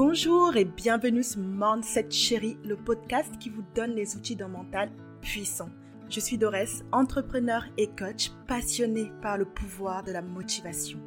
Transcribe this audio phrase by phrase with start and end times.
[0.00, 4.92] Bonjour et bienvenue sur Mindset Chérie, le podcast qui vous donne les outils d'un mental
[5.22, 5.70] puissant.
[6.08, 11.00] Je suis Dorès, entrepreneur et coach passionné par le pouvoir de la motivation.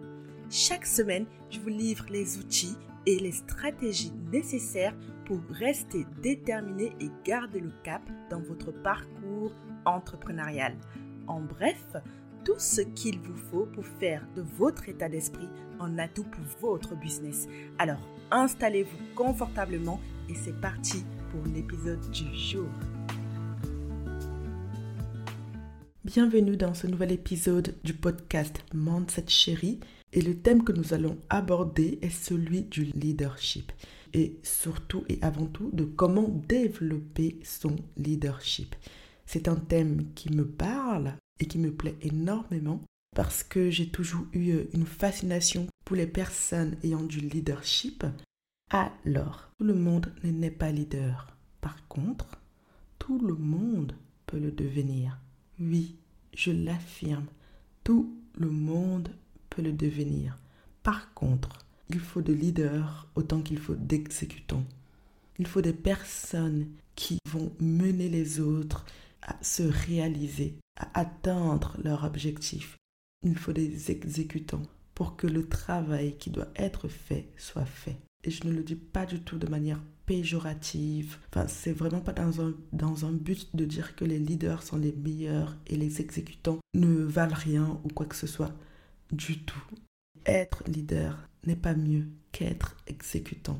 [0.50, 2.76] Chaque semaine, je vous livre les outils
[3.06, 9.54] et les stratégies nécessaires pour rester déterminé et garder le cap dans votre parcours
[9.86, 10.76] entrepreneurial.
[11.28, 11.96] En bref,
[12.44, 15.48] tout ce qu'il vous faut pour faire de votre état d'esprit
[15.80, 17.48] un atout pour votre business.
[17.80, 20.00] Alors, installez-vous confortablement
[20.30, 22.70] et c'est parti pour l'épisode du jour.
[26.04, 29.80] Bienvenue dans ce nouvel épisode du podcast Mindset Chérie
[30.14, 33.72] et le thème que nous allons aborder est celui du leadership
[34.14, 38.76] et surtout et avant tout de comment développer son leadership.
[39.26, 42.82] C'est un thème qui me parle et qui me plaît énormément
[43.16, 48.06] parce que j'ai toujours eu euh, une fascination pour les personnes ayant du leadership.
[48.70, 51.36] Alors, tout le monde n'est pas leader.
[51.60, 52.40] Par contre,
[53.00, 53.94] tout le monde
[54.26, 55.20] peut le devenir.
[55.60, 55.96] Oui,
[56.34, 57.26] je l'affirme,
[57.84, 59.10] tout le monde
[59.50, 60.38] peut le devenir.
[60.84, 64.64] Par contre, il faut de leaders autant qu'il faut d'exécutants.
[65.38, 68.86] Il faut des personnes qui vont mener les autres
[69.22, 72.78] à se réaliser, à atteindre leur objectif.
[73.24, 74.64] Il faut des exécutants
[74.96, 77.98] pour que le travail qui doit être fait soit fait.
[78.24, 81.18] Et je ne le dis pas du tout de manière péjorative.
[81.30, 84.78] Enfin, c'est vraiment pas dans un, dans un but de dire que les leaders sont
[84.78, 88.54] les meilleurs et les exécutants ne valent rien ou quoi que ce soit.
[89.12, 89.64] Du tout.
[90.26, 93.60] Être leader n'est pas mieux qu'être exécutant.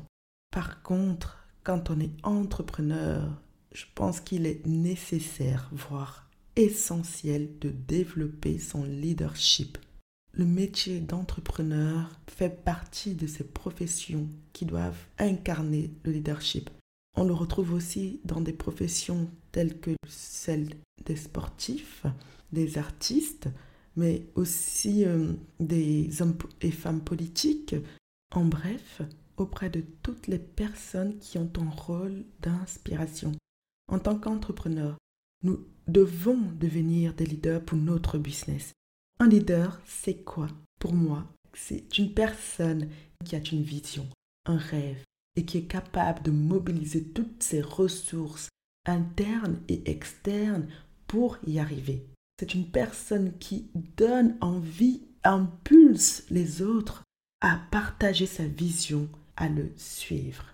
[0.50, 3.40] Par contre, quand on est entrepreneur,
[3.72, 9.78] je pense qu'il est nécessaire, voire essentiel, de développer son leadership.
[10.32, 16.70] Le métier d'entrepreneur fait partie de ces professions qui doivent incarner le leadership.
[17.16, 20.70] On le retrouve aussi dans des professions telles que celles
[21.04, 22.06] des sportifs,
[22.52, 23.48] des artistes,
[23.96, 27.76] mais aussi euh, des hommes et femmes politiques.
[28.34, 29.02] En bref,
[29.36, 33.32] auprès de toutes les personnes qui ont un rôle d'inspiration.
[33.88, 34.96] En tant qu'entrepreneur,
[35.42, 38.72] nous devons devenir des leaders pour notre business.
[39.18, 40.48] Un leader, c'est quoi?
[40.80, 42.88] Pour moi, c'est une personne
[43.24, 44.06] qui a une vision,
[44.46, 45.02] un rêve
[45.36, 48.48] et qui est capable de mobiliser toutes ses ressources
[48.86, 50.66] internes et externes
[51.06, 52.06] pour y arriver.
[52.38, 57.02] C'est une personne qui donne envie, impulse les autres
[57.40, 60.44] à partager sa vision, à le suivre.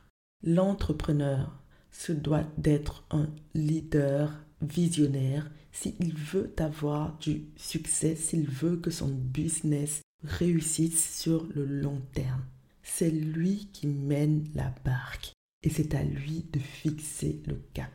[0.43, 1.59] L'entrepreneur
[1.91, 4.33] se doit d'être un leader
[4.63, 12.01] visionnaire s'il veut avoir du succès, s'il veut que son business réussisse sur le long
[12.13, 12.45] terme.
[12.83, 15.33] C'est lui qui mène la barque
[15.63, 17.91] et c'est à lui de fixer le cap.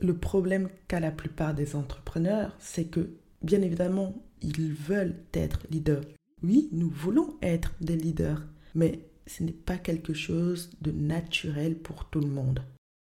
[0.00, 6.04] Le problème qu'a la plupart des entrepreneurs, c'est que, bien évidemment, ils veulent être leaders.
[6.42, 8.44] Oui, nous voulons être des leaders,
[8.74, 12.62] mais ce n'est pas quelque chose de naturel pour tout le monde.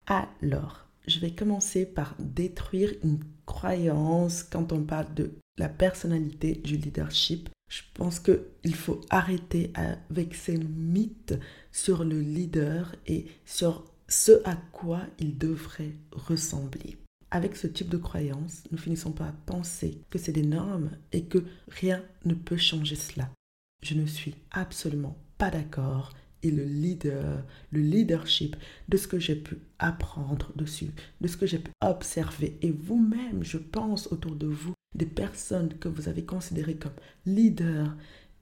[0.06, 6.76] Alors, je vais commencer par détruire une croyance quand on parle de la personnalité du
[6.76, 7.48] leadership.
[7.70, 11.38] Je pense qu'il faut arrêter avec ces mythes
[11.72, 16.96] sur le leader et sur ce à quoi il devrait ressembler.
[17.30, 21.44] Avec ce type de croyance, nous finissons par penser que c'est des normes et que
[21.68, 23.28] rien ne peut changer cela.
[23.82, 26.12] Je ne suis absolument pas d'accord
[26.50, 28.56] le leader, le leadership
[28.88, 30.90] de ce que j'ai pu apprendre dessus,
[31.20, 32.58] de ce que j'ai pu observer.
[32.62, 36.92] Et vous-même, je pense autour de vous, des personnes que vous avez considérées comme
[37.26, 37.94] leaders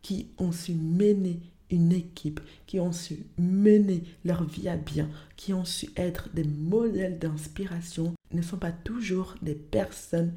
[0.03, 5.53] qui ont su mener une équipe, qui ont su mener leur vie à bien, qui
[5.53, 10.35] ont su être des modèles d'inspiration, ne sont pas toujours des personnes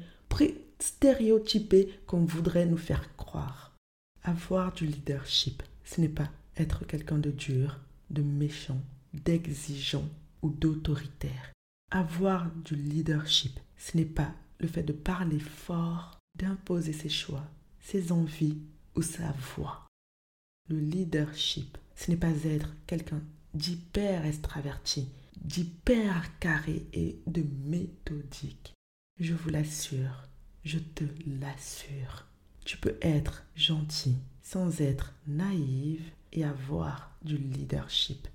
[0.80, 3.74] stéréotypées qu'on voudrait nous faire croire.
[4.22, 7.78] Avoir du leadership, ce n'est pas être quelqu'un de dur,
[8.10, 8.80] de méchant,
[9.14, 10.08] d'exigeant
[10.42, 11.52] ou d'autoritaire.
[11.90, 17.46] Avoir du leadership, ce n'est pas le fait de parler fort, d'imposer ses choix,
[17.80, 18.58] ses envies
[18.94, 19.86] ou sa voix.
[20.68, 23.22] Le leadership, ce n'est pas être quelqu'un
[23.54, 25.08] d'hyper extraverti,
[25.40, 28.74] d'hyper carré et de méthodique.
[29.18, 30.28] Je vous l'assure,
[30.64, 31.04] je te
[31.40, 32.26] l'assure.
[32.64, 38.28] Tu peux être gentil sans être naïve et avoir du leadership.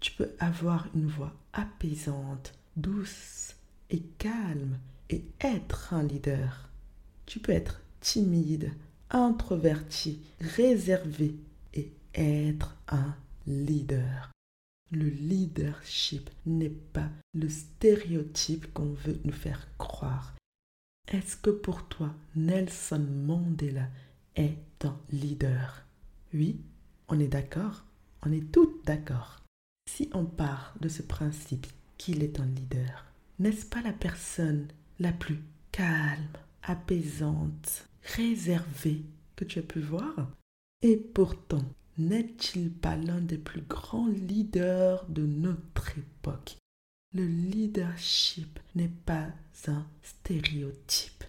[0.00, 3.54] Tu peux avoir une voix apaisante, douce
[3.90, 4.78] et calme
[5.10, 6.68] et être un leader.
[7.26, 8.72] Tu peux être timide,
[9.10, 11.36] introverti, réservé
[11.74, 13.14] et être un
[13.46, 14.30] leader.
[14.90, 20.34] Le leadership n'est pas le stéréotype qu'on veut nous faire croire.
[21.08, 23.88] Est-ce que pour toi, Nelson Mandela
[24.36, 25.84] est un leader?
[26.34, 26.60] Oui,
[27.12, 27.84] on est d'accord?
[28.22, 29.42] On est toutes d'accord.
[29.86, 31.66] Si on part de ce principe
[31.98, 33.04] qu'il est un leader,
[33.38, 34.66] n'est-ce pas la personne
[34.98, 35.38] la plus
[35.72, 37.86] calme, apaisante,
[38.16, 39.02] réservée
[39.36, 40.30] que tu as pu voir?
[40.80, 41.64] Et pourtant,
[41.98, 46.56] n'est-il pas l'un des plus grands leaders de notre époque?
[47.14, 49.28] Le leadership n'est pas
[49.68, 51.24] un stéréotype.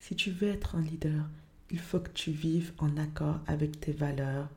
[0.00, 1.28] Si tu veux être un leader,
[1.72, 4.48] il faut que tu vives en accord avec tes valeurs.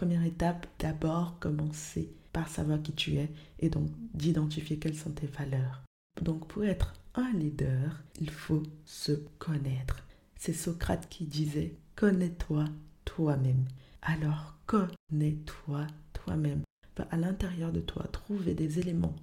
[0.00, 5.26] Première étape, d'abord commencer par savoir qui tu es et donc d'identifier quelles sont tes
[5.26, 5.82] valeurs.
[6.22, 10.06] Donc pour être un leader, il faut se connaître.
[10.36, 12.64] C'est Socrate qui disait, connais-toi
[13.04, 13.66] toi-même.
[14.00, 16.62] Alors connais-toi toi-même.
[16.96, 19.16] Va à l'intérieur de toi trouver des éléments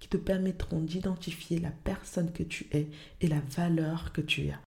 [0.00, 2.88] qui te permettront d'identifier la personne que tu es
[3.20, 4.63] et la valeur que tu as.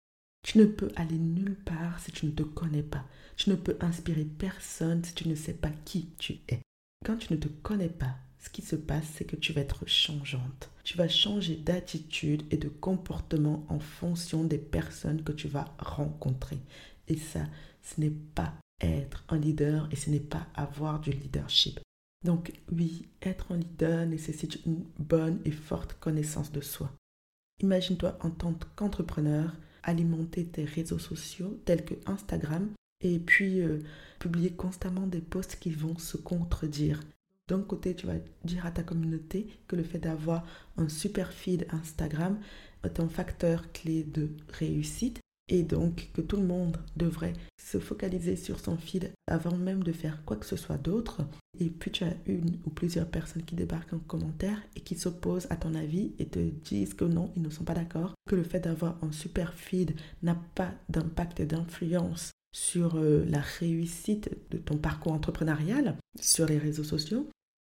[0.42, 3.04] Tu ne peux aller nulle part si tu ne te connais pas.
[3.36, 6.60] Tu ne peux inspirer personne si tu ne sais pas qui tu es.
[7.04, 9.86] Quand tu ne te connais pas, ce qui se passe, c'est que tu vas être
[9.88, 10.70] changeante.
[10.82, 16.58] Tu vas changer d'attitude et de comportement en fonction des personnes que tu vas rencontrer.
[17.06, 17.44] Et ça,
[17.82, 21.80] ce n'est pas être un leader et ce n'est pas avoir du leadership.
[22.24, 26.92] Donc oui, être un leader nécessite une bonne et forte connaissance de soi.
[27.60, 32.70] Imagine-toi en tant qu'entrepreneur alimenter tes réseaux sociaux tels que Instagram
[33.00, 33.78] et puis euh,
[34.18, 37.00] publier constamment des posts qui vont se contredire.
[37.48, 38.14] D'un côté, tu vas
[38.44, 40.46] dire à ta communauté que le fait d'avoir
[40.76, 42.38] un super feed Instagram
[42.84, 45.21] est un facteur clé de réussite
[45.52, 49.92] et donc que tout le monde devrait se focaliser sur son feed avant même de
[49.92, 51.20] faire quoi que ce soit d'autre.
[51.60, 55.46] Et puis tu as une ou plusieurs personnes qui débarquent en commentaire et qui s'opposent
[55.50, 58.44] à ton avis et te disent que non, ils ne sont pas d'accord, que le
[58.44, 64.56] fait d'avoir un super feed n'a pas d'impact et d'influence sur euh, la réussite de
[64.56, 67.28] ton parcours entrepreneurial sur les réseeaux sociaux.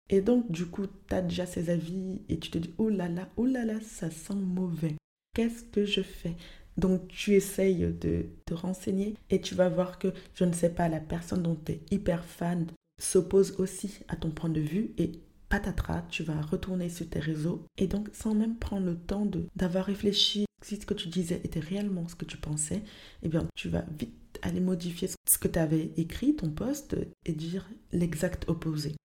[0.09, 3.09] Et donc, du coup, tu as déjà ces avis et tu te dis, oh là
[3.09, 4.95] là, oh là là, ça sent mauvais.
[5.33, 6.35] Qu'est-ce que je fais?
[6.77, 10.89] Donc tu essayes de te renseigner et tu vas voir que, je ne sais pas,
[10.89, 12.67] la personne dont tu es hyper fan
[13.01, 15.11] s'oppose aussi à ton point de vue et
[15.49, 19.85] patatras, tu vas retourner sur tes réseaux et donc sans même prendre le temps d'avoir
[19.85, 22.81] réfléchi si ce que tu disais était réellement ce que tu pensais,
[23.21, 26.95] eh bien tu vas vite aller modifier ce que tu avais écrit, ton poste,
[27.25, 28.95] et dire l'exact opposé.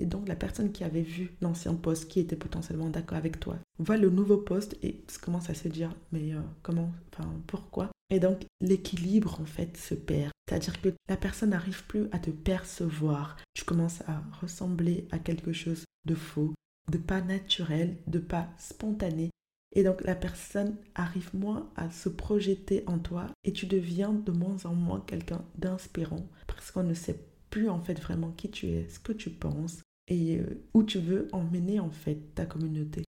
[0.00, 3.58] Et donc la personne qui avait vu l'ancien poste, qui était potentiellement d'accord avec toi,
[3.78, 7.90] voit le nouveau poste et commence à se dire mais euh, comment, enfin pourquoi?
[8.08, 10.30] Et donc l'équilibre en fait se perd.
[10.48, 13.36] C'est-à-dire que la personne n'arrive plus à te percevoir.
[13.52, 16.54] Tu commences à ressembler à quelque chose de faux,
[16.90, 19.30] de pas naturel, de pas spontané.
[19.76, 24.32] Et donc la personne arrive moins à se projeter en toi et tu deviens de
[24.32, 27.20] moins en moins quelqu'un d'inspirant parce qu'on ne sait
[27.50, 30.98] plus en fait vraiment qui tu es, ce que tu penses, et euh, où tu
[30.98, 33.04] veux emmener en fait ta communauté.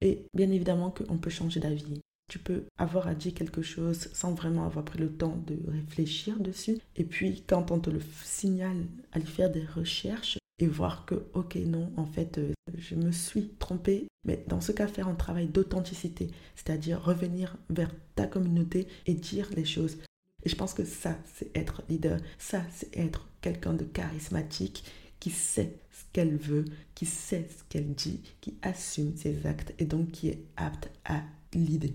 [0.00, 2.00] Et bien évidemment qu'on peut changer d'avis.
[2.28, 6.38] Tu peux avoir à dire quelque chose sans vraiment avoir pris le temps de réfléchir
[6.38, 6.78] dessus.
[6.96, 11.56] Et puis quand on te le signale, aller faire des recherches et voir que, ok,
[11.56, 14.06] non, en fait, euh, je me suis trompée.
[14.24, 19.48] Mais dans ce cas, faire un travail d'authenticité, c'est-à-dire revenir vers ta communauté et dire
[19.56, 19.98] les choses.
[20.44, 22.18] Et je pense que ça, c'est être leader.
[22.38, 24.84] Ça, c'est être quelqu'un de charismatique
[25.22, 26.64] qui sait ce qu'elle veut,
[26.96, 31.22] qui sait ce qu'elle dit, qui assume ses actes et donc qui est apte à
[31.54, 31.94] l'idée.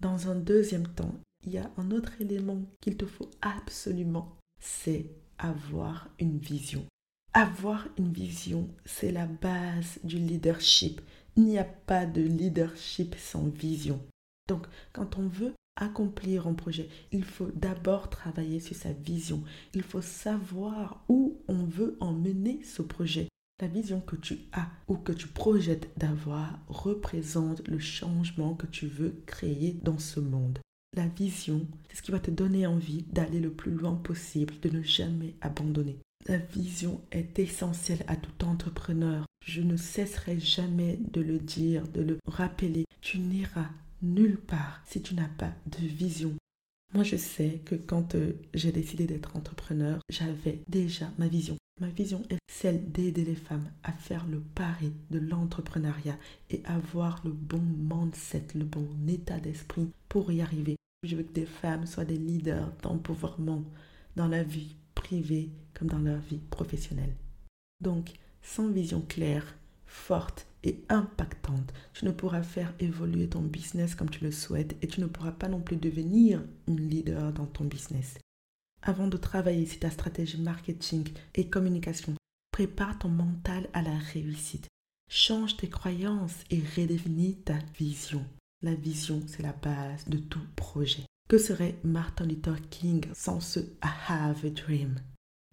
[0.00, 5.10] Dans un deuxième temps, il y a un autre élément qu'il te faut absolument, c'est
[5.36, 6.86] avoir une vision.
[7.34, 11.02] Avoir une vision, c'est la base du leadership.
[11.36, 14.00] Il n'y a pas de leadership sans vision.
[14.48, 19.42] Donc, quand on veut accomplir un projet, il faut d'abord travailler sur sa vision.
[19.74, 23.28] Il faut savoir où on veut emmener ce projet.
[23.60, 28.86] La vision que tu as ou que tu projettes d'avoir représente le changement que tu
[28.86, 30.58] veux créer dans ce monde.
[30.96, 34.70] La vision, c'est ce qui va te donner envie d'aller le plus loin possible, de
[34.70, 35.98] ne jamais abandonner.
[36.26, 39.26] La vision est essentielle à tout entrepreneur.
[39.44, 42.86] Je ne cesserai jamais de le dire, de le rappeler.
[43.00, 43.70] Tu n'iras
[44.04, 46.34] nulle part si tu n'as pas de vision.
[46.92, 51.56] Moi, je sais que quand euh, j'ai décidé d'être entrepreneur, j'avais déjà ma vision.
[51.80, 56.16] Ma vision est celle d'aider les femmes à faire le pari de l'entrepreneuriat
[56.50, 60.76] et avoir le bon mindset, le bon état d'esprit pour y arriver.
[61.02, 63.64] Je veux que des femmes soient des leaders d'empowerment
[64.14, 67.16] dans la vie privée comme dans leur vie professionnelle.
[67.80, 69.56] Donc, sans vision claire,
[69.94, 71.72] forte et impactante.
[71.92, 75.32] Tu ne pourras faire évoluer ton business comme tu le souhaites et tu ne pourras
[75.32, 78.18] pas non plus devenir une leader dans ton business.
[78.82, 82.14] Avant de travailler sur ta stratégie marketing et communication,
[82.50, 84.68] prépare ton mental à la réussite.
[85.08, 88.24] Change tes croyances et redéfinis ta vision.
[88.62, 91.04] La vision, c'est la base de tout projet.
[91.28, 94.96] Que serait Martin Luther King sans ce I have a dream?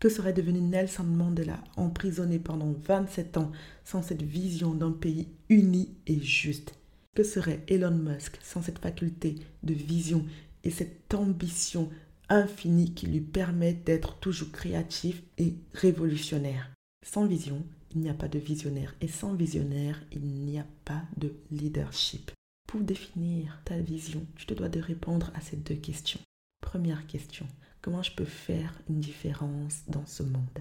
[0.02, 3.52] Que serait devenu Nelson Mandela emprisonné pendant 27 ans
[3.86, 6.74] sans cette vision d'un pays uni et juste
[7.16, 10.26] Que serait Elon Musk sans cette faculté de vision
[10.64, 11.92] et cette ambition
[12.30, 16.72] infinie qui lui permet d'être toujours créatif et révolutionnaire?
[17.06, 21.04] Sans vision, il n'y a pas de visionnaire et sans visionnaire, il n'y a pas
[21.18, 22.32] de leadership.
[22.68, 26.22] Pour définir ta vision, tu te dois de répondre à ces deux questions.
[26.60, 27.46] Première question,
[27.82, 30.60] comment je peux faire une différence dans ce monde?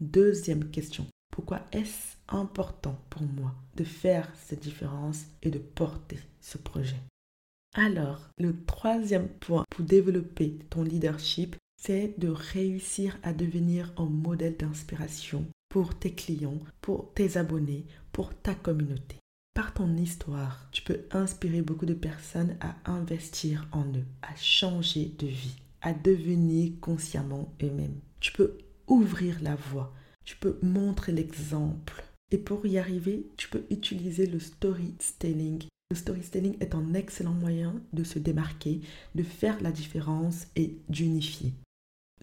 [0.00, 6.58] Deuxième question, pourquoi est-ce important pour moi de faire cette différence et de porter ce
[6.58, 7.00] projet?
[7.74, 14.56] Alors, le troisième point pour développer ton leadership, c'est de réussir à devenir un modèle
[14.56, 19.16] d'inspiration pour tes clients, pour tes abonnés, pour ta communauté.
[19.54, 25.12] Par ton histoire, tu peux inspirer beaucoup de personnes à investir en eux, à changer
[25.18, 28.00] de vie, à devenir consciemment eux-mêmes.
[28.20, 29.92] Tu peux ouvrir la voie,
[30.24, 32.04] tu peux montrer l'exemple.
[32.30, 35.64] Et pour y arriver, tu peux utiliser le storytelling.
[35.90, 38.80] Le storytelling est un excellent moyen de se démarquer,
[39.14, 41.52] de faire la différence et d'unifier.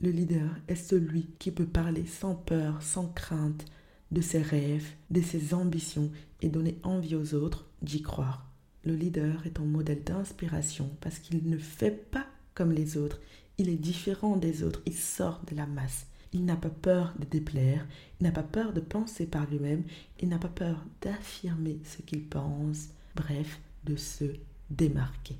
[0.02, 3.66] Le leader est celui qui peut parler sans peur, sans crainte,
[4.12, 6.12] de ses rêves, de ses ambitions
[6.42, 8.50] et donner envie aux autres d'y croire.
[8.86, 13.20] Le leader est un modèle d'inspiration parce qu'il ne fait pas comme les autres,
[13.58, 16.08] il est différent des autres, il sort de la masse.
[16.34, 17.88] Il n'a pas peur de déplaire,
[18.20, 19.84] il n'a pas peur de penser par lui-même,
[20.20, 24.26] il n'a pas peur d'affirmer ce qu'il pense, bref, de se
[24.70, 25.38] démarquer.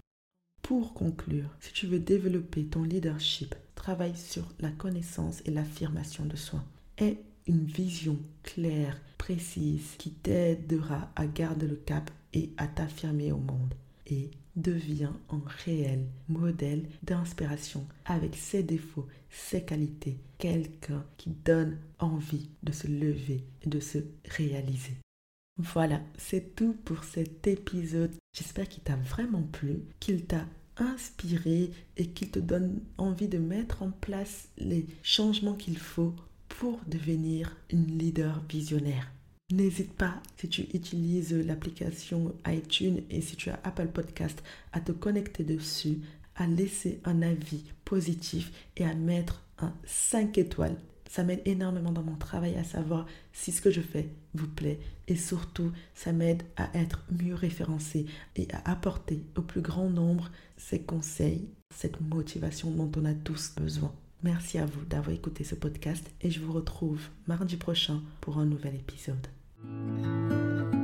[0.62, 6.36] Pour conclure, si tu veux développer ton leadership, travaille sur la connaissance et l'affirmation de
[6.36, 6.64] soi.
[6.98, 13.38] Aie une vision claire, précise, qui t'aidera à garder le cap et à t'affirmer au
[13.38, 13.74] monde.
[14.08, 22.50] Et deviens un réel modèle d'inspiration avec ses défauts, ses qualités, quelqu'un qui donne envie
[22.64, 24.98] de se lever et de se réaliser.
[25.58, 28.14] Voilà, c'est tout pour cet épisode.
[28.34, 30.46] J'espère qu'il t'a vraiment plu, qu'il t'a
[30.78, 36.14] inspiré et qu'il te donne envie de mettre en place les changements qu'il faut
[36.48, 39.12] pour devenir une leader visionnaire.
[39.50, 44.92] N'hésite pas, si tu utilises l'application iTunes et si tu as Apple Podcast, à te
[44.92, 46.02] connecter dessus,
[46.36, 50.76] à laisser un avis positif et à mettre un 5 étoiles.
[51.10, 54.82] Ça m'aide énormément dans mon travail à savoir si ce que je fais vous plaît
[55.08, 60.30] et surtout ça m'aide à être mieux référencé et à apporter au plus grand nombre
[60.58, 63.94] ces conseils, cette motivation dont on a tous besoin.
[64.24, 68.46] Merci à vous d'avoir écouté ce podcast et je vous retrouve mardi prochain pour un
[68.46, 69.26] nouvel épisode.
[69.64, 70.77] Thank you.